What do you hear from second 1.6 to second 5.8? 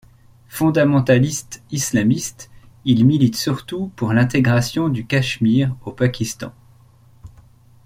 islamiste, il milite surtout pour l'intégration du Cachemire